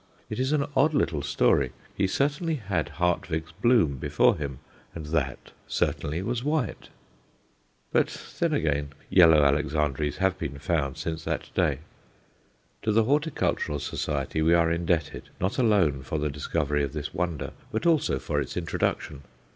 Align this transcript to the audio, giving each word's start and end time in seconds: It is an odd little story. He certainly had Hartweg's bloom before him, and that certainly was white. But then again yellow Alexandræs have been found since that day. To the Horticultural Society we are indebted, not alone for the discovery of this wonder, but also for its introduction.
It 0.31 0.39
is 0.39 0.51
an 0.51 0.65
odd 0.75 0.95
little 0.95 1.21
story. 1.21 1.73
He 1.93 2.07
certainly 2.07 2.55
had 2.55 2.93
Hartweg's 2.97 3.51
bloom 3.51 3.97
before 3.97 4.35
him, 4.35 4.57
and 4.95 5.05
that 5.05 5.51
certainly 5.67 6.23
was 6.23 6.43
white. 6.43 6.89
But 7.91 8.19
then 8.39 8.51
again 8.51 8.93
yellow 9.11 9.43
Alexandræs 9.43 10.15
have 10.17 10.39
been 10.39 10.57
found 10.57 10.97
since 10.97 11.23
that 11.25 11.51
day. 11.53 11.81
To 12.81 12.91
the 12.91 13.03
Horticultural 13.03 13.77
Society 13.77 14.41
we 14.41 14.55
are 14.55 14.71
indebted, 14.71 15.29
not 15.39 15.59
alone 15.59 16.01
for 16.01 16.17
the 16.17 16.29
discovery 16.31 16.83
of 16.83 16.93
this 16.93 17.13
wonder, 17.13 17.51
but 17.71 17.85
also 17.85 18.17
for 18.17 18.41
its 18.41 18.57
introduction. 18.57 19.21